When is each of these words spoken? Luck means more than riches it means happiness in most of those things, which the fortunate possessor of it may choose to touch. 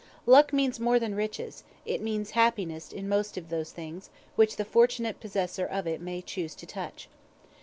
Luck 0.25 0.51
means 0.51 0.79
more 0.79 0.97
than 0.97 1.13
riches 1.13 1.63
it 1.85 2.01
means 2.01 2.31
happiness 2.31 2.91
in 2.91 3.07
most 3.07 3.37
of 3.37 3.49
those 3.49 3.71
things, 3.71 4.09
which 4.35 4.55
the 4.55 4.65
fortunate 4.65 5.19
possessor 5.19 5.67
of 5.67 5.85
it 5.85 6.01
may 6.01 6.23
choose 6.23 6.55
to 6.55 6.65
touch. 6.65 7.07